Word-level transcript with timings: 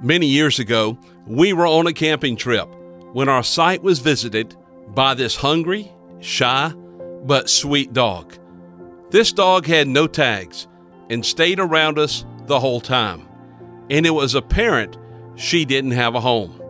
Many 0.00 0.26
years 0.26 0.60
ago, 0.60 0.96
we 1.26 1.52
were 1.52 1.66
on 1.66 1.88
a 1.88 1.92
camping 1.92 2.36
trip 2.36 2.68
when 3.12 3.28
our 3.28 3.42
site 3.42 3.82
was 3.82 3.98
visited 3.98 4.54
by 4.94 5.14
this 5.14 5.34
hungry, 5.34 5.92
shy, 6.20 6.72
but 7.24 7.50
sweet 7.50 7.92
dog. 7.92 8.38
This 9.10 9.32
dog 9.32 9.66
had 9.66 9.88
no 9.88 10.06
tags 10.06 10.68
and 11.10 11.26
stayed 11.26 11.58
around 11.58 11.98
us 11.98 12.24
the 12.46 12.60
whole 12.60 12.80
time, 12.80 13.28
and 13.90 14.06
it 14.06 14.10
was 14.10 14.36
apparent 14.36 14.96
she 15.34 15.64
didn't 15.64 15.90
have 15.90 16.14
a 16.14 16.20
home. 16.20 16.62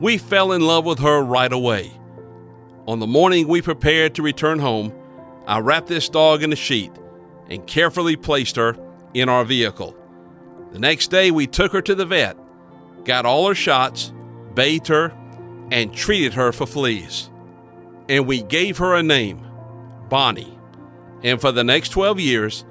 We 0.00 0.16
fell 0.16 0.52
in 0.52 0.62
love 0.62 0.86
with 0.86 1.00
her 1.00 1.20
right 1.20 1.52
away. 1.52 1.92
On 2.86 3.00
the 3.00 3.06
morning 3.06 3.48
we 3.48 3.60
prepared 3.60 4.14
to 4.14 4.22
return 4.22 4.60
home, 4.60 4.94
I 5.46 5.58
wrapped 5.58 5.88
this 5.88 6.08
dog 6.08 6.42
in 6.42 6.54
a 6.54 6.56
sheet 6.56 6.92
and 7.50 7.66
carefully 7.66 8.16
placed 8.16 8.56
her 8.56 8.78
in 9.12 9.28
our 9.28 9.44
vehicle. 9.44 9.94
The 10.72 10.78
next 10.78 11.08
day, 11.10 11.30
we 11.30 11.46
took 11.46 11.72
her 11.72 11.82
to 11.82 11.94
the 11.94 12.06
vet 12.06 12.36
got 13.06 13.24
all 13.24 13.48
her 13.48 13.54
shots, 13.54 14.12
bathed 14.54 14.88
her, 14.88 15.12
and 15.70 15.94
treated 15.94 16.34
her 16.34 16.52
for 16.52 16.66
fleas. 16.66 17.30
And 18.08 18.26
we 18.26 18.42
gave 18.42 18.78
her 18.78 18.94
a 18.94 19.02
name, 19.02 19.46
Bonnie. 20.08 20.58
And 21.22 21.40
for 21.40 21.52
the 21.52 21.64
next 21.64 21.90
12 21.90 22.20
years, 22.20 22.64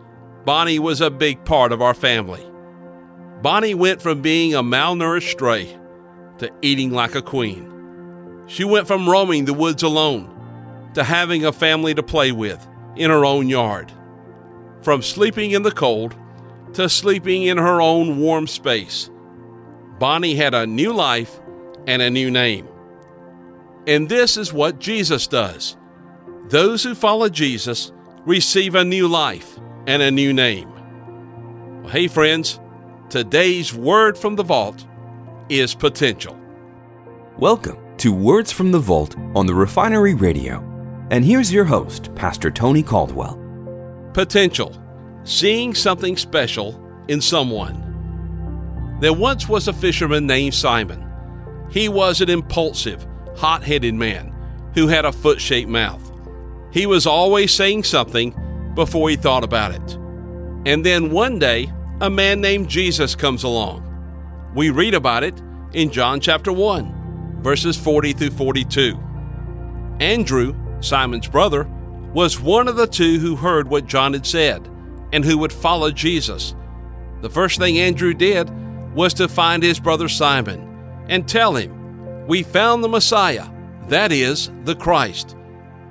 Bonnie 0.45 0.79
was 0.79 1.01
a 1.01 1.09
big 1.09 1.43
part 1.45 1.71
of 1.71 1.81
our 1.81 1.93
family. 1.93 2.45
Bonnie 3.41 3.73
went 3.73 4.01
from 4.01 4.21
being 4.21 4.53
a 4.53 4.61
malnourished 4.61 5.31
stray 5.31 5.77
to 6.37 6.51
eating 6.61 6.91
like 6.91 7.15
a 7.15 7.21
queen. 7.21 7.71
She 8.47 8.63
went 8.63 8.87
from 8.87 9.09
roaming 9.09 9.45
the 9.45 9.53
woods 9.53 9.83
alone 9.83 10.31
to 10.93 11.03
having 11.03 11.45
a 11.45 11.51
family 11.51 11.93
to 11.95 12.03
play 12.03 12.31
with 12.31 12.65
in 12.95 13.09
her 13.09 13.25
own 13.25 13.49
yard. 13.49 13.91
From 14.81 15.01
sleeping 15.01 15.51
in 15.51 15.63
the 15.63 15.71
cold 15.71 16.15
to 16.73 16.87
sleeping 16.87 17.43
in 17.43 17.57
her 17.57 17.81
own 17.81 18.19
warm 18.19 18.47
space 18.47 19.09
Bonnie 19.97 20.35
had 20.35 20.53
a 20.53 20.67
new 20.67 20.91
life 20.91 21.39
and 21.87 22.01
a 22.01 22.09
new 22.09 22.29
name. 22.29 22.67
And 23.87 24.09
this 24.09 24.35
is 24.35 24.51
what 24.51 24.77
Jesus 24.77 25.25
does. 25.25 25.77
Those 26.49 26.83
who 26.83 26.93
follow 26.93 27.29
Jesus 27.29 27.93
receive 28.25 28.75
a 28.75 28.83
new 28.83 29.07
life 29.07 29.57
and 29.87 30.01
a 30.01 30.11
new 30.11 30.33
name. 30.33 30.69
Well, 31.81 31.93
hey, 31.93 32.09
friends, 32.09 32.59
today's 33.09 33.73
word 33.73 34.17
from 34.17 34.35
the 34.35 34.43
vault 34.43 34.85
is 35.47 35.73
potential. 35.73 36.37
Welcome 37.37 37.77
to 37.99 38.11
Words 38.11 38.51
from 38.51 38.73
the 38.73 38.79
Vault 38.79 39.15
on 39.33 39.45
the 39.45 39.55
Refinery 39.55 40.13
Radio. 40.13 40.59
And 41.09 41.23
here's 41.23 41.53
your 41.53 41.63
host, 41.63 42.13
Pastor 42.15 42.51
Tony 42.51 42.83
Caldwell. 42.83 43.39
Potential, 44.13 44.75
seeing 45.23 45.73
something 45.73 46.17
special 46.17 46.81
in 47.07 47.21
someone. 47.21 47.84
There 48.99 49.13
once 49.13 49.49
was 49.49 49.67
a 49.67 49.73
fisherman 49.73 50.25
named 50.25 50.53
Simon. 50.53 51.05
He 51.69 51.89
was 51.89 52.21
an 52.21 52.29
impulsive, 52.29 53.05
hot 53.35 53.63
headed 53.63 53.93
man 53.93 54.33
who 54.73 54.87
had 54.87 55.05
a 55.05 55.11
foot 55.11 55.41
shaped 55.41 55.69
mouth. 55.69 56.11
He 56.71 56.85
was 56.85 57.05
always 57.05 57.53
saying 57.53 57.83
something 57.83 58.33
before 58.75 59.09
he 59.09 59.15
thought 59.15 59.43
about 59.43 59.73
it. 59.73 59.97
And 60.65 60.85
then 60.85 61.11
one 61.11 61.39
day, 61.39 61.71
a 62.01 62.09
man 62.09 62.41
named 62.41 62.69
Jesus 62.69 63.15
comes 63.15 63.43
along. 63.43 63.81
We 64.53 64.69
read 64.69 64.93
about 64.93 65.23
it 65.23 65.41
in 65.73 65.91
John 65.91 66.19
chapter 66.19 66.51
1, 66.51 67.41
verses 67.41 67.77
40 67.77 68.13
through 68.13 68.31
42. 68.31 68.97
Andrew, 69.99 70.55
Simon's 70.81 71.27
brother, 71.27 71.69
was 72.13 72.39
one 72.39 72.67
of 72.67 72.77
the 72.77 72.87
two 72.87 73.19
who 73.19 73.35
heard 73.35 73.67
what 73.67 73.87
John 73.87 74.13
had 74.13 74.25
said 74.25 74.67
and 75.11 75.23
who 75.23 75.37
would 75.37 75.53
follow 75.53 75.91
Jesus. 75.91 76.55
The 77.21 77.29
first 77.29 77.59
thing 77.59 77.79
Andrew 77.79 78.13
did 78.13 78.49
was 78.95 79.13
to 79.15 79.27
find 79.27 79.61
his 79.61 79.79
brother 79.79 80.07
Simon 80.07 81.05
and 81.09 81.27
tell 81.27 81.55
him, 81.55 82.25
We 82.25 82.41
found 82.41 82.83
the 82.83 82.89
Messiah, 82.89 83.47
that 83.89 84.11
is, 84.11 84.49
the 84.63 84.75
Christ. 84.75 85.35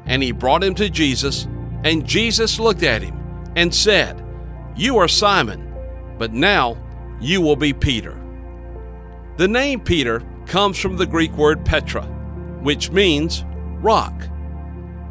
And 0.06 0.22
he 0.22 0.32
brought 0.32 0.64
him 0.64 0.74
to 0.76 0.90
Jesus, 0.90 1.46
and 1.84 2.06
Jesus 2.06 2.58
looked 2.58 2.82
at 2.82 3.02
him 3.02 3.52
and 3.54 3.72
said, 3.72 4.24
You 4.74 4.96
are 4.98 5.08
Simon, 5.08 5.72
but 6.18 6.32
now 6.32 6.76
you 7.20 7.40
will 7.40 7.56
be 7.56 7.72
Peter. 7.72 8.20
The 9.36 9.48
name 9.48 9.80
Peter 9.80 10.22
comes 10.46 10.78
from 10.78 10.96
the 10.96 11.06
Greek 11.06 11.32
word 11.32 11.64
Petra, 11.64 12.04
which 12.62 12.90
means 12.90 13.44
rock. 13.80 14.14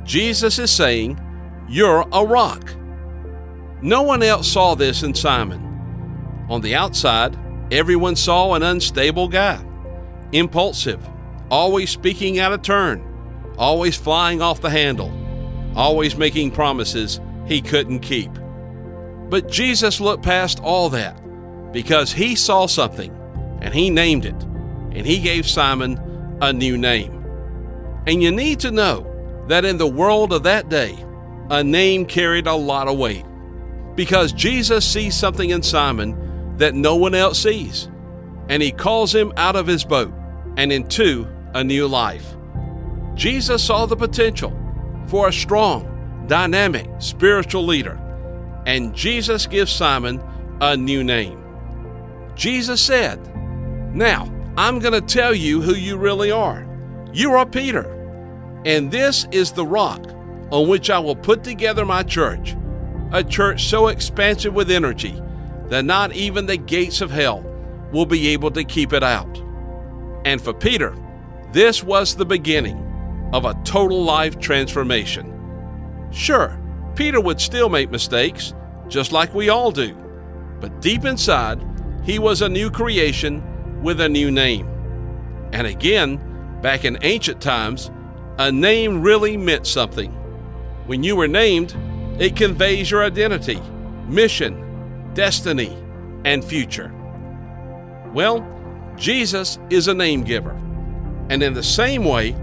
Jesus 0.03 0.59
is 0.59 0.71
saying, 0.71 1.19
You're 1.69 2.05
a 2.11 2.25
rock. 2.25 2.73
No 3.81 4.01
one 4.01 4.23
else 4.23 4.47
saw 4.47 4.75
this 4.75 5.03
in 5.03 5.13
Simon. 5.13 5.61
On 6.49 6.61
the 6.61 6.75
outside, 6.75 7.37
Everyone 7.73 8.15
saw 8.15 8.53
an 8.53 8.61
unstable 8.61 9.27
guy, 9.27 9.59
impulsive, 10.31 11.03
always 11.49 11.89
speaking 11.89 12.37
out 12.37 12.53
of 12.53 12.61
turn, 12.61 13.03
always 13.57 13.97
flying 13.97 14.43
off 14.43 14.61
the 14.61 14.69
handle, 14.69 15.11
always 15.75 16.15
making 16.15 16.51
promises 16.51 17.19
he 17.47 17.63
couldn't 17.63 18.01
keep. 18.01 18.29
But 19.27 19.49
Jesus 19.49 19.99
looked 19.99 20.23
past 20.23 20.59
all 20.59 20.91
that 20.91 21.19
because 21.71 22.11
he 22.13 22.35
saw 22.35 22.67
something 22.67 23.11
and 23.59 23.73
he 23.73 23.89
named 23.89 24.25
it, 24.25 24.39
and 24.91 25.03
he 25.03 25.17
gave 25.17 25.47
Simon 25.47 25.99
a 26.43 26.53
new 26.53 26.77
name. 26.77 27.25
And 28.05 28.21
you 28.21 28.31
need 28.31 28.59
to 28.59 28.69
know 28.69 29.45
that 29.47 29.65
in 29.65 29.79
the 29.79 29.87
world 29.87 30.31
of 30.31 30.43
that 30.43 30.69
day, 30.69 30.95
a 31.49 31.63
name 31.63 32.05
carried 32.05 32.45
a 32.45 32.53
lot 32.53 32.87
of 32.87 32.99
weight 32.99 33.25
because 33.95 34.31
Jesus 34.31 34.85
sees 34.85 35.15
something 35.15 35.49
in 35.49 35.63
Simon 35.63 36.22
that 36.57 36.75
no 36.75 36.95
one 36.95 37.15
else 37.15 37.41
sees. 37.41 37.89
And 38.49 38.61
he 38.61 38.71
calls 38.71 39.13
him 39.13 39.33
out 39.37 39.55
of 39.55 39.67
his 39.67 39.83
boat 39.83 40.13
and 40.57 40.71
into 40.71 41.27
a 41.53 41.63
new 41.63 41.87
life. 41.87 42.35
Jesus 43.15 43.63
saw 43.63 43.85
the 43.85 43.95
potential 43.95 44.51
for 45.07 45.27
a 45.27 45.33
strong, 45.33 46.25
dynamic 46.27 46.89
spiritual 46.99 47.65
leader, 47.65 47.99
and 48.65 48.95
Jesus 48.95 49.45
gives 49.45 49.71
Simon 49.71 50.21
a 50.61 50.75
new 50.75 51.03
name. 51.03 51.39
Jesus 52.35 52.81
said, 52.81 53.19
Now, 53.95 54.31
I'm 54.57 54.79
going 54.79 54.93
to 54.93 55.01
tell 55.01 55.33
you 55.33 55.61
who 55.61 55.75
you 55.75 55.97
really 55.97 56.31
are. 56.31 56.67
You 57.11 57.33
are 57.33 57.45
Peter, 57.45 57.83
and 58.65 58.91
this 58.91 59.27
is 59.31 59.51
the 59.51 59.65
rock 59.65 60.03
on 60.51 60.67
which 60.67 60.89
I 60.89 60.99
will 60.99 61.15
put 61.15 61.43
together 61.43 61.85
my 61.85 62.03
church, 62.03 62.55
a 63.11 63.23
church 63.23 63.65
so 63.65 63.87
expansive 63.87 64.53
with 64.53 64.71
energy 64.71 65.21
that 65.73 65.85
not 65.85 66.13
even 66.13 66.45
the 66.45 66.55
gates 66.55 67.01
of 67.01 67.09
hell 67.09 67.43
will 67.91 68.05
be 68.05 68.27
able 68.27 68.51
to 68.51 68.63
keep 68.63 68.93
it 68.93 69.01
out. 69.01 69.41
And 70.23 70.39
for 70.39 70.53
Peter, 70.53 70.95
this 71.51 71.83
was 71.83 72.15
the 72.15 72.27
beginning 72.27 72.77
of 73.33 73.45
a 73.45 73.59
total 73.63 74.03
life 74.03 74.37
transformation. 74.37 75.33
Sure, 76.11 76.59
Peter 76.95 77.19
would 77.19 77.41
still 77.41 77.69
make 77.69 77.89
mistakes, 77.89 78.53
just 78.87 79.11
like 79.11 79.33
we 79.33 79.49
all 79.49 79.71
do, 79.71 79.95
but 80.61 80.79
deep 80.79 81.05
inside, 81.05 81.59
he 82.03 82.19
was 82.19 82.43
a 82.43 82.49
new 82.49 82.69
creation 82.69 83.81
with 83.81 83.99
a 83.99 84.07
new 84.07 84.29
name. 84.29 84.67
And 85.53 85.65
again, 85.65 86.21
back 86.61 86.85
in 86.85 86.99
ancient 87.01 87.41
times, 87.41 87.89
a 88.37 88.51
name 88.51 89.01
really 89.01 89.37
meant 89.37 89.65
something. 89.65 90.11
When 90.85 91.03
you 91.03 91.15
were 91.15 91.27
named, 91.27 91.75
it 92.19 92.35
conveys 92.35 92.91
your 92.91 93.03
identity, 93.03 93.59
mission, 94.07 94.62
destiny, 95.13 95.77
and 96.25 96.43
future. 96.43 96.93
Well, 98.13 98.47
Jesus 98.95 99.59
is 99.69 99.87
a 99.87 99.93
name 99.93 100.23
giver. 100.23 100.59
And 101.29 101.41
in 101.41 101.53
the 101.53 101.63
same 101.63 102.05
way, 102.05 102.35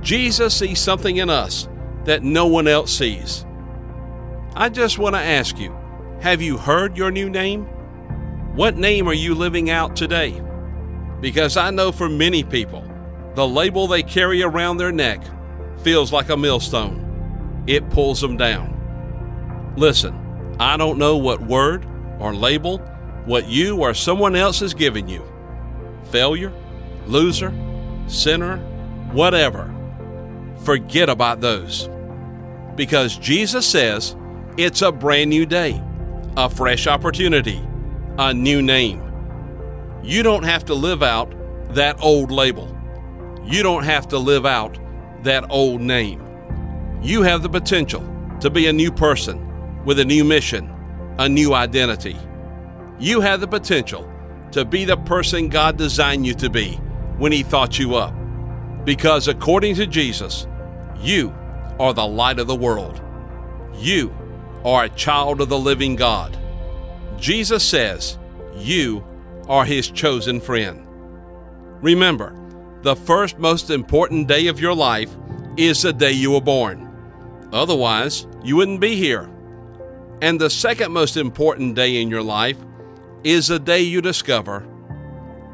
Jesus 0.00 0.56
sees 0.56 0.78
something 0.78 1.16
in 1.16 1.28
us 1.28 1.68
that 2.04 2.22
no 2.22 2.46
one 2.46 2.68
else 2.68 2.96
sees. 2.96 3.44
I 4.54 4.68
just 4.68 4.98
want 4.98 5.14
to 5.14 5.20
ask 5.20 5.58
you 5.58 5.76
have 6.20 6.42
you 6.42 6.56
heard 6.56 6.96
your 6.96 7.10
new 7.10 7.30
name? 7.30 7.64
What 8.56 8.76
name 8.76 9.06
are 9.08 9.14
you 9.14 9.34
living 9.34 9.70
out 9.70 9.94
today? 9.94 10.42
Because 11.20 11.56
I 11.56 11.70
know 11.70 11.92
for 11.92 12.08
many 12.08 12.42
people, 12.42 12.84
the 13.34 13.46
label 13.46 13.86
they 13.86 14.02
carry 14.02 14.42
around 14.42 14.78
their 14.78 14.90
neck 14.90 15.22
feels 15.82 16.12
like 16.12 16.28
a 16.28 16.36
millstone. 16.36 17.64
It 17.68 17.88
pulls 17.90 18.20
them 18.20 18.36
down. 18.36 18.74
Listen, 19.76 20.56
I 20.58 20.76
don't 20.76 20.98
know 20.98 21.16
what 21.16 21.40
word, 21.40 21.86
or 22.18 22.34
label 22.34 22.78
what 23.24 23.48
you 23.48 23.80
or 23.80 23.94
someone 23.94 24.34
else 24.34 24.60
has 24.60 24.74
given 24.74 25.08
you 25.08 25.22
failure, 26.04 26.52
loser, 27.06 27.52
sinner, 28.06 28.58
whatever. 29.12 29.74
Forget 30.64 31.08
about 31.10 31.40
those. 31.40 31.88
Because 32.74 33.16
Jesus 33.18 33.66
says 33.66 34.16
it's 34.56 34.82
a 34.82 34.90
brand 34.90 35.30
new 35.30 35.44
day, 35.44 35.82
a 36.36 36.48
fresh 36.48 36.86
opportunity, 36.86 37.62
a 38.18 38.32
new 38.32 38.62
name. 38.62 39.02
You 40.02 40.22
don't 40.22 40.44
have 40.44 40.64
to 40.66 40.74
live 40.74 41.02
out 41.02 41.34
that 41.74 42.02
old 42.02 42.30
label. 42.30 42.74
You 43.44 43.62
don't 43.62 43.84
have 43.84 44.08
to 44.08 44.18
live 44.18 44.46
out 44.46 44.78
that 45.22 45.44
old 45.50 45.80
name. 45.80 46.22
You 47.02 47.22
have 47.22 47.42
the 47.42 47.48
potential 47.48 48.06
to 48.40 48.50
be 48.50 48.66
a 48.66 48.72
new 48.72 48.90
person 48.90 49.84
with 49.84 49.98
a 49.98 50.04
new 50.04 50.24
mission 50.24 50.72
a 51.18 51.28
new 51.28 51.52
identity. 51.52 52.16
You 52.98 53.20
have 53.20 53.40
the 53.40 53.48
potential 53.48 54.08
to 54.52 54.64
be 54.64 54.84
the 54.84 54.96
person 54.96 55.48
God 55.48 55.76
designed 55.76 56.26
you 56.26 56.34
to 56.34 56.48
be 56.48 56.76
when 57.18 57.32
He 57.32 57.42
thought 57.42 57.78
you 57.78 57.96
up. 57.96 58.14
Because 58.84 59.28
according 59.28 59.74
to 59.76 59.86
Jesus, 59.86 60.46
you 61.00 61.34
are 61.78 61.92
the 61.92 62.06
light 62.06 62.38
of 62.38 62.46
the 62.46 62.56
world. 62.56 63.00
You 63.74 64.14
are 64.64 64.84
a 64.84 64.88
child 64.90 65.40
of 65.40 65.48
the 65.48 65.58
living 65.58 65.96
God. 65.96 66.36
Jesus 67.18 67.64
says 67.64 68.18
you 68.56 69.04
are 69.48 69.64
His 69.64 69.90
chosen 69.90 70.40
friend. 70.40 70.86
Remember, 71.82 72.34
the 72.82 72.96
first 72.96 73.38
most 73.38 73.70
important 73.70 74.28
day 74.28 74.46
of 74.46 74.60
your 74.60 74.74
life 74.74 75.10
is 75.56 75.82
the 75.82 75.92
day 75.92 76.12
you 76.12 76.30
were 76.30 76.40
born. 76.40 76.84
Otherwise, 77.52 78.26
you 78.44 78.56
wouldn't 78.56 78.80
be 78.80 78.94
here. 78.94 79.28
And 80.20 80.40
the 80.40 80.50
second 80.50 80.92
most 80.92 81.16
important 81.16 81.74
day 81.74 82.00
in 82.00 82.10
your 82.10 82.22
life 82.22 82.58
is 83.22 83.48
the 83.48 83.58
day 83.58 83.80
you 83.80 84.00
discover 84.00 84.60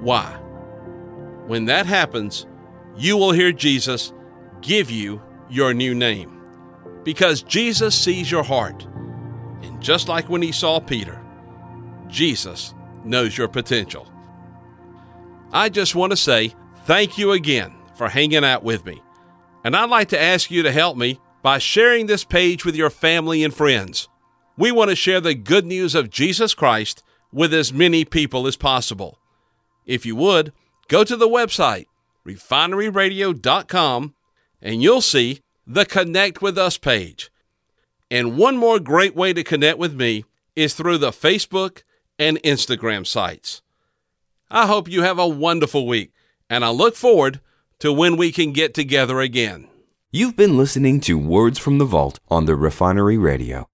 why. 0.00 0.38
When 1.46 1.66
that 1.66 1.86
happens, 1.86 2.46
you 2.96 3.16
will 3.16 3.32
hear 3.32 3.52
Jesus 3.52 4.12
give 4.62 4.90
you 4.90 5.20
your 5.50 5.74
new 5.74 5.94
name. 5.94 6.40
Because 7.02 7.42
Jesus 7.42 7.94
sees 7.94 8.30
your 8.30 8.42
heart. 8.42 8.86
And 9.62 9.80
just 9.82 10.08
like 10.08 10.28
when 10.28 10.40
he 10.40 10.52
saw 10.52 10.80
Peter, 10.80 11.20
Jesus 12.08 12.74
knows 13.04 13.36
your 13.36 13.48
potential. 13.48 14.10
I 15.52 15.68
just 15.68 15.94
want 15.94 16.12
to 16.12 16.16
say 16.16 16.54
thank 16.84 17.18
you 17.18 17.32
again 17.32 17.74
for 17.96 18.08
hanging 18.08 18.44
out 18.44 18.64
with 18.64 18.86
me. 18.86 19.02
And 19.64 19.76
I'd 19.76 19.90
like 19.90 20.08
to 20.08 20.20
ask 20.20 20.50
you 20.50 20.62
to 20.62 20.72
help 20.72 20.96
me 20.96 21.20
by 21.42 21.58
sharing 21.58 22.06
this 22.06 22.24
page 22.24 22.64
with 22.64 22.74
your 22.74 22.90
family 22.90 23.44
and 23.44 23.52
friends. 23.52 24.08
We 24.56 24.70
want 24.70 24.90
to 24.90 24.96
share 24.96 25.20
the 25.20 25.34
good 25.34 25.66
news 25.66 25.94
of 25.94 26.10
Jesus 26.10 26.54
Christ 26.54 27.02
with 27.32 27.52
as 27.52 27.72
many 27.72 28.04
people 28.04 28.46
as 28.46 28.56
possible. 28.56 29.18
If 29.84 30.06
you 30.06 30.14
would, 30.16 30.52
go 30.88 31.02
to 31.04 31.16
the 31.16 31.28
website, 31.28 31.86
refineryradio.com, 32.26 34.14
and 34.62 34.82
you'll 34.82 35.00
see 35.00 35.40
the 35.66 35.84
Connect 35.84 36.40
with 36.40 36.56
Us 36.56 36.78
page. 36.78 37.30
And 38.10 38.36
one 38.36 38.56
more 38.56 38.78
great 38.78 39.16
way 39.16 39.32
to 39.32 39.42
connect 39.42 39.78
with 39.78 39.94
me 39.94 40.24
is 40.54 40.74
through 40.74 40.98
the 40.98 41.10
Facebook 41.10 41.82
and 42.18 42.40
Instagram 42.42 43.06
sites. 43.06 43.60
I 44.50 44.66
hope 44.66 44.88
you 44.88 45.02
have 45.02 45.18
a 45.18 45.26
wonderful 45.26 45.86
week, 45.86 46.12
and 46.48 46.64
I 46.64 46.70
look 46.70 46.94
forward 46.94 47.40
to 47.80 47.92
when 47.92 48.16
we 48.16 48.30
can 48.30 48.52
get 48.52 48.72
together 48.72 49.20
again. 49.20 49.68
You've 50.12 50.36
been 50.36 50.56
listening 50.56 51.00
to 51.00 51.18
Words 51.18 51.58
from 51.58 51.78
the 51.78 51.84
Vault 51.84 52.20
on 52.28 52.44
the 52.44 52.54
Refinery 52.54 53.18
Radio. 53.18 53.66